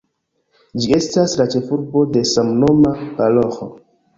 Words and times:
Ĝi 0.85 0.95
estas 0.99 1.35
la 1.41 1.47
ĉefurbo 1.55 2.03
de 2.17 2.25
samnoma 2.33 2.95
paroĥo. 3.21 3.71